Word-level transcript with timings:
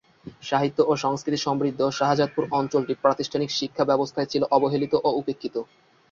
সাহিত্য 0.43 0.79
ও 0.87 0.93
সংস্কৃতি 0.97 1.39
সমৃদ্ধ 1.41 1.81
শাহজাদপুর 1.91 2.43
অঞ্চলটি 2.51 2.93
প্রাতিষ্ঠানিক 3.03 3.49
শিক্ষা 3.51 3.83
ব্যবস্থায় 3.85 4.29
ছিল 4.31 4.41
অবহেলিত 4.51 4.93
ও 4.97 5.09
উপেক্ষিত। 5.21 5.55